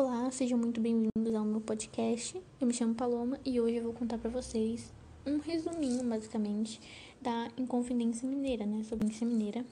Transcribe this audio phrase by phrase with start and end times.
[0.00, 2.40] Olá, sejam muito bem-vindos ao meu podcast.
[2.60, 4.92] Eu me chamo Paloma e hoje eu vou contar para vocês
[5.26, 6.80] um resuminho, basicamente,
[7.20, 8.84] da Inconfidência Mineira, né?
[8.84, 9.66] Sobre a Mineira,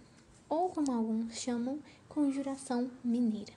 [0.48, 1.78] ou como alguns chamam,
[2.08, 3.52] Conjuração Mineira.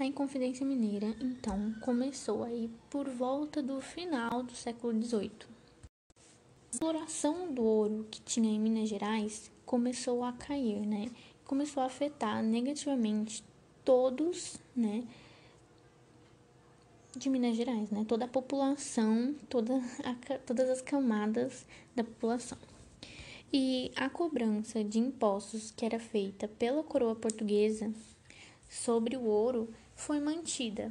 [0.00, 5.30] A Inconfidência Mineira, então, começou aí por volta do final do século XVIII.
[5.38, 11.08] A exploração do ouro que tinha em Minas Gerais começou a cair, né?
[11.44, 13.44] Começou a afetar negativamente
[13.84, 15.04] todos, né,
[17.16, 22.58] de Minas Gerais, né, toda a população, toda a, todas as camadas da população.
[23.52, 27.92] E a cobrança de impostos que era feita pela coroa portuguesa
[28.68, 30.90] sobre o ouro foi mantida,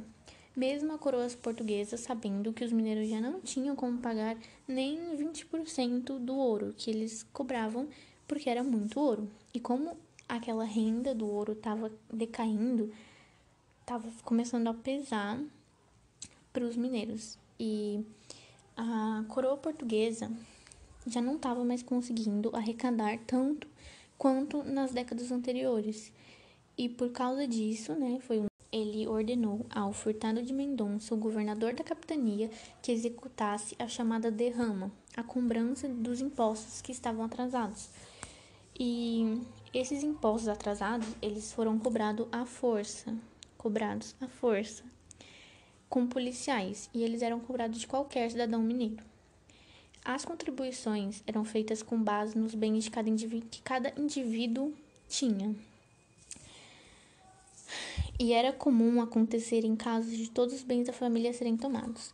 [0.54, 4.36] mesmo a coroa portuguesa sabendo que os mineiros já não tinham como pagar
[4.68, 7.88] nem 20% do ouro que eles cobravam,
[8.28, 9.28] porque era muito ouro.
[9.52, 9.96] E como
[10.36, 12.90] aquela renda do ouro estava decaindo,
[13.80, 15.38] estava começando a pesar
[16.52, 17.38] para os mineiros.
[17.60, 18.04] E
[18.76, 20.30] a coroa portuguesa
[21.06, 23.68] já não estava mais conseguindo arrecadar tanto
[24.16, 26.10] quanto nas décadas anteriores.
[26.78, 31.84] E por causa disso, né, foi ele ordenou ao Furtado de Mendonça, o governador da
[31.84, 37.90] capitania, que executasse a chamada derrama, a cobrança dos impostos que estavam atrasados.
[38.80, 39.42] E
[39.72, 43.16] esses impostos atrasados, eles foram cobrados à força,
[43.56, 44.84] cobrados à força,
[45.88, 49.02] com policiais, e eles eram cobrados de qualquer cidadão mineiro.
[50.04, 54.74] As contribuições eram feitas com base nos bens de cada que cada indivíduo
[55.08, 55.54] tinha.
[58.18, 62.12] E era comum acontecer em casos de todos os bens da família serem tomados.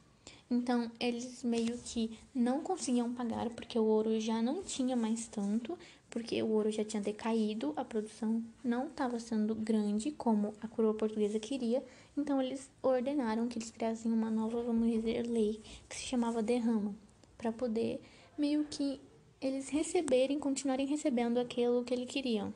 [0.50, 5.78] Então, eles meio que não conseguiam pagar porque o ouro já não tinha mais tanto,
[6.08, 10.94] porque o ouro já tinha decaído, a produção não estava sendo grande como a coroa
[10.94, 11.84] portuguesa queria,
[12.16, 16.94] então eles ordenaram que eles criassem uma nova, vamos dizer, lei que se chamava derrama,
[17.36, 18.00] para poder
[18.38, 19.00] meio que
[19.40, 22.54] eles receberem, continuarem recebendo aquilo que eles queriam,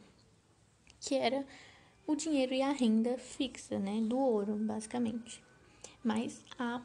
[0.99, 1.47] que era
[2.07, 5.43] o dinheiro e a renda fixa, né, do ouro, basicamente.
[6.03, 6.83] Mas a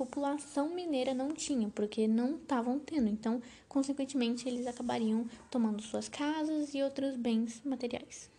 [0.00, 3.06] população mineira não tinha, porque não estavam tendo.
[3.06, 8.30] Então, consequentemente, eles acabariam tomando suas casas e outros bens materiais.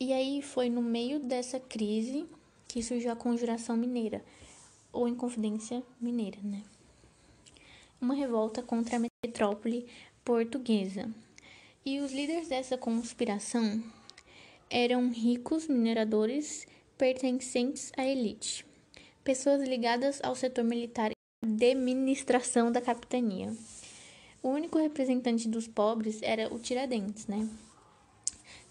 [0.00, 2.24] E aí foi no meio dessa crise
[2.66, 4.24] que surgiu a Conjuração Mineira,
[4.90, 6.62] ou Inconfidência Mineira, né?
[8.00, 9.86] Uma revolta contra a metrópole
[10.24, 11.06] portuguesa.
[11.84, 13.84] E os líderes dessa conspiração
[14.70, 18.71] eram ricos mineradores pertencentes à elite
[19.24, 23.52] pessoas ligadas ao setor militar e administração da capitania.
[24.42, 27.48] O único representante dos pobres era o Tiradentes, né?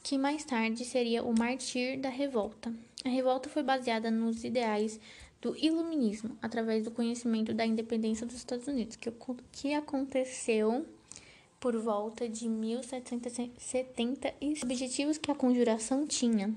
[0.04, 2.74] Que mais tarde seria o mártir da revolta.
[3.06, 5.00] A revolta foi baseada nos ideais
[5.42, 9.12] do iluminismo, através do conhecimento da independência dos Estados Unidos, que,
[9.52, 10.86] que aconteceu
[11.60, 16.54] por volta de 1770 e os objetivos que a conjuração tinha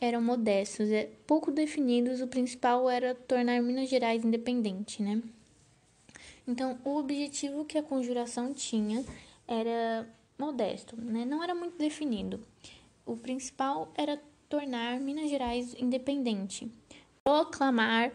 [0.00, 5.22] eram modestos, é, pouco definidos, o principal era tornar Minas Gerais independente, né?
[6.46, 9.04] Então, o objetivo que a conjuração tinha
[9.46, 10.08] era
[10.38, 11.24] modesto, né?
[11.24, 12.40] Não era muito definido.
[13.06, 16.70] O principal era tornar Minas Gerais independente,
[17.22, 18.12] proclamar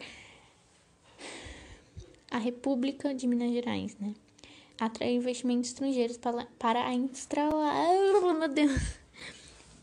[2.30, 4.14] a República de Minas Gerais, né?
[4.78, 7.74] Atrair investimentos estrangeiros para, para a instalar.
[8.38, 9.07] Meu Deus!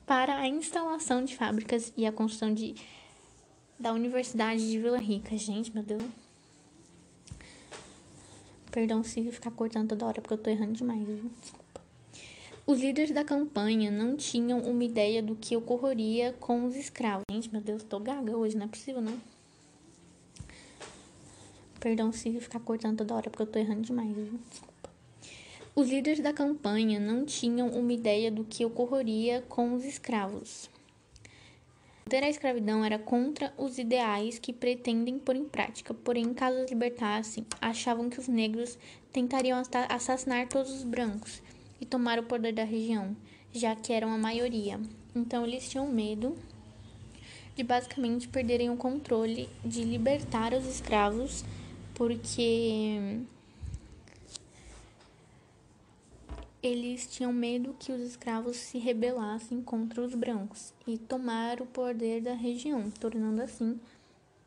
[0.05, 2.75] Para a instalação de fábricas e a construção de,
[3.79, 5.35] da Universidade de Vila Rica.
[5.38, 6.03] Gente, meu Deus.
[8.71, 11.31] Perdão se ficar cortando toda hora, porque eu tô errando demais, viu?
[11.41, 11.81] Desculpa.
[12.67, 17.23] Os líderes da campanha não tinham uma ideia do que ocorreria com os escravos.
[17.31, 19.17] Gente, meu Deus, tô gaga hoje, não é possível, não.
[21.79, 24.39] Perdão se ficar cortando toda hora, porque eu tô errando demais, viu?
[24.49, 24.74] Desculpa.
[25.75, 30.69] Os líderes da campanha não tinham uma ideia do que ocorreria com os escravos.
[32.07, 36.69] Ter a escravidão era contra os ideais que pretendem pôr em prática, porém, caso os
[36.69, 38.77] libertassem, achavam que os negros
[39.11, 41.41] tentariam assassinar todos os brancos
[41.81, 43.13] e tomar o poder da região,
[43.51, 44.79] já que eram a maioria.
[45.13, 46.37] Então, eles tinham medo
[47.53, 51.43] de basicamente perderem o controle de libertar os escravos,
[51.95, 53.19] porque
[56.67, 62.22] eles tinham medo que os escravos se rebelassem contra os brancos e tomar o poder
[62.22, 63.79] da região, tornando assim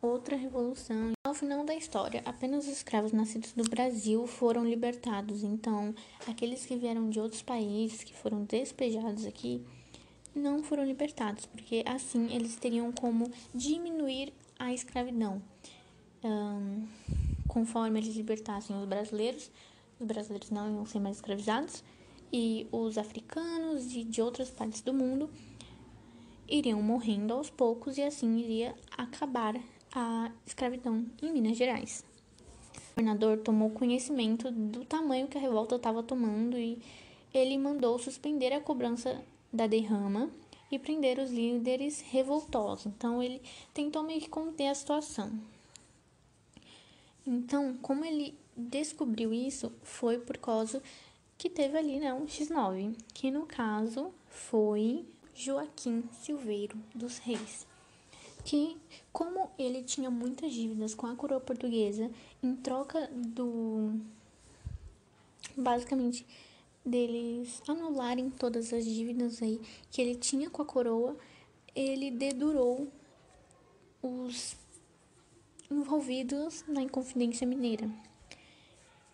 [0.03, 1.13] outra revolução.
[1.25, 5.43] Ao final da história, apenas os escravos nascidos no Brasil foram libertados.
[5.43, 5.95] Então,
[6.27, 9.65] aqueles que vieram de outros países, que foram despejados aqui,
[10.35, 15.43] não foram libertados, porque assim eles teriam como diminuir a escravidão.
[16.25, 16.87] Um,
[17.47, 19.51] conforme eles libertassem os brasileiros,
[20.01, 21.83] os brasileiros não iam ser mais escravizados,
[22.33, 25.31] e os africanos e de outras partes do mundo
[26.49, 29.55] iriam morrendo aos poucos e assim iria acabar
[29.93, 32.05] a escravidão em Minas Gerais.
[32.93, 36.79] O governador tomou conhecimento do tamanho que a revolta estava tomando e
[37.33, 39.23] ele mandou suspender a cobrança
[39.53, 40.31] da derrama
[40.71, 42.87] e prender os líderes revoltosos.
[42.87, 43.41] Então ele
[43.73, 45.31] tentou meio que conter a situação.
[47.27, 50.83] Então, como ele descobriu isso, foi por causa
[51.39, 57.65] que teve ali né, um X9, que no caso foi Joaquim Silveiro dos Reis,
[58.45, 58.77] que
[59.13, 62.11] como ele tinha muitas dívidas com a coroa portuguesa,
[62.43, 64.01] em troca do
[65.57, 66.27] basicamente
[66.85, 69.61] deles anularem todas as dívidas aí
[69.91, 71.17] que ele tinha com a coroa,
[71.75, 72.89] ele dedurou
[74.03, 74.57] os
[75.71, 77.89] envolvidos na Inconfidência Mineira.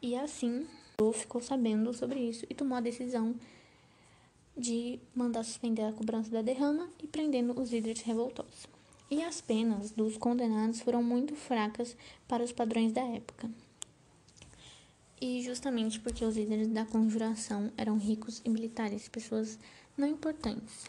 [0.00, 0.66] E assim,
[1.12, 3.34] ficou sabendo sobre isso e tomou a decisão
[4.56, 8.68] de mandar suspender a cobrança da derrama e prendendo os líderes revoltosos.
[9.10, 11.96] E as penas dos condenados foram muito fracas
[12.26, 13.50] para os padrões da época.
[15.20, 19.58] E justamente porque os líderes da conjuração eram ricos e militares, pessoas
[19.96, 20.88] não importantes.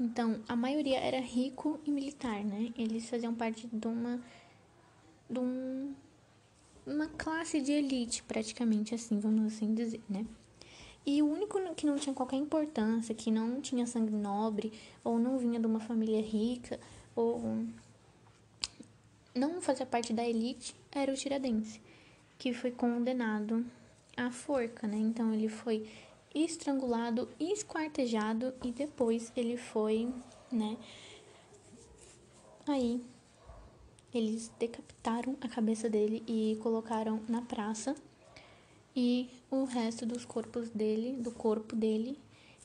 [0.00, 2.72] Então, a maioria era rico e militar, né?
[2.76, 4.20] Eles faziam parte de uma
[5.28, 5.94] de um,
[6.86, 10.26] uma classe de elite, praticamente assim, vamos assim dizer, né?
[11.06, 14.72] E o único que não tinha qualquer importância, que não tinha sangue nobre,
[15.02, 16.80] ou não vinha de uma família rica,
[17.14, 17.66] ou
[19.34, 21.78] não fazia parte da elite, era o Tiradentes,
[22.38, 23.66] que foi condenado
[24.16, 24.96] à forca, né?
[24.96, 25.86] Então ele foi
[26.34, 30.08] estrangulado, esquartejado e depois ele foi,
[30.50, 30.76] né?
[32.66, 33.00] Aí
[34.14, 37.96] eles decapitaram a cabeça dele e colocaram na praça.
[38.94, 42.16] E o resto dos corpos dele, do corpo dele,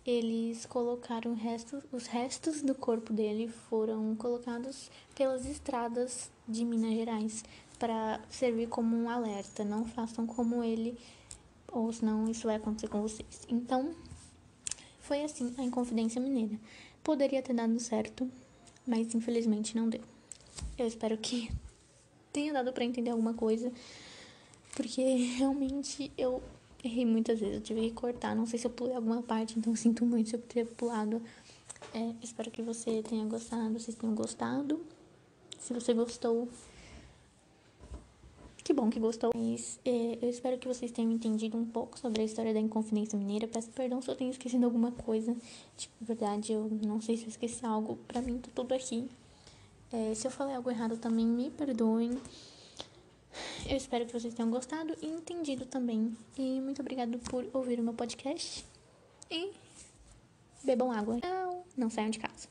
[0.06, 7.44] eles colocaram restos, os restos do corpo dele foram colocados pelas estradas de Minas Gerais
[7.80, 9.64] para servir como um alerta.
[9.64, 10.98] Não façam como ele,
[11.72, 13.46] ou senão isso vai acontecer com vocês.
[13.50, 13.94] Então,
[15.00, 16.60] foi assim a Inconfidência Mineira.
[17.04, 18.30] Poderia ter dado certo,
[18.86, 20.19] mas infelizmente não deu.
[20.82, 21.52] Eu espero que
[22.32, 23.72] tenha dado para entender alguma coisa,
[24.76, 25.02] porque
[25.38, 26.42] realmente eu
[26.84, 27.56] errei muitas vezes.
[27.56, 30.36] Eu tive que cortar, não sei se eu pulei alguma parte, então sinto muito se
[30.36, 31.22] eu ter pulado.
[31.94, 34.80] É, espero que você tenha gostado, vocês tenham gostado.
[35.60, 36.48] Se você gostou,
[38.64, 39.32] que bom que gostou.
[39.36, 43.18] Mas, é, eu espero que vocês tenham entendido um pouco sobre a história da Inconfidência
[43.18, 43.48] Mineira.
[43.48, 45.36] Peço perdão se eu tenho esquecido alguma coisa.
[45.76, 47.98] Tipo, verdade, eu não sei se eu esqueci algo.
[48.08, 49.10] Pra mim, tá tudo aqui.
[49.92, 52.20] É, se eu falei algo errado também, me perdoem.
[53.68, 56.16] Eu espero que vocês tenham gostado e entendido também.
[56.38, 58.66] E muito obrigado por ouvir o meu podcast.
[59.32, 59.52] E
[60.64, 61.18] bebam água.
[61.24, 62.48] Não, não saiam de casa.